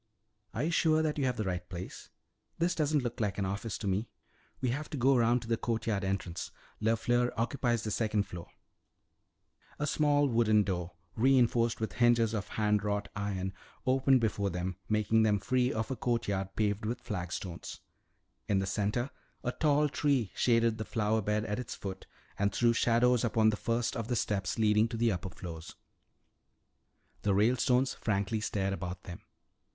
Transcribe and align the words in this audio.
"Are 0.55 0.63
you 0.63 0.71
sure 0.71 1.03
that 1.03 1.19
you 1.19 1.25
have 1.25 1.37
the 1.37 1.43
right 1.43 1.69
place? 1.69 2.09
This 2.57 2.73
doesn't 2.73 3.03
look 3.03 3.19
like 3.19 3.37
an 3.37 3.45
office 3.45 3.77
to 3.77 3.85
me." 3.87 4.09
"We 4.59 4.69
have 4.69 4.89
to 4.89 4.97
go 4.97 5.15
around 5.15 5.43
to 5.43 5.47
the 5.47 5.57
courtyard 5.57 6.03
entrance. 6.03 6.49
LeFleur 6.81 7.31
occupies 7.37 7.83
the 7.83 7.91
second 7.91 8.23
floor." 8.23 8.49
A 9.77 9.85
small 9.85 10.27
wooden 10.27 10.63
door, 10.63 10.93
reinforced 11.15 11.79
with 11.79 11.93
hinges 11.93 12.33
of 12.33 12.47
hand 12.47 12.83
wrought 12.83 13.09
iron, 13.15 13.53
opened 13.85 14.21
before 14.21 14.49
them, 14.49 14.75
making 14.89 15.21
them 15.21 15.37
free 15.37 15.71
of 15.71 15.91
a 15.91 15.95
courtyard 15.95 16.55
paved 16.55 16.83
with 16.83 16.99
flagstones. 16.99 17.79
In 18.47 18.57
the 18.57 18.65
center 18.65 19.11
a 19.43 19.51
tall 19.51 19.87
tree 19.87 20.31
shaded 20.33 20.79
the 20.79 20.83
flower 20.83 21.21
bed 21.21 21.45
at 21.45 21.59
its 21.59 21.75
foot 21.75 22.07
and 22.39 22.51
threw 22.51 22.73
shadows 22.73 23.23
upon 23.23 23.51
the 23.51 23.55
first 23.55 23.95
of 23.95 24.07
the 24.07 24.15
steps 24.15 24.57
leading 24.57 24.87
to 24.87 24.97
the 24.97 25.11
upper 25.11 25.29
floors. 25.29 25.75
The 27.21 27.35
Ralestones 27.35 27.93
frankly 27.93 28.41
stared 28.41 28.73
about 28.73 29.03
them. 29.03 29.21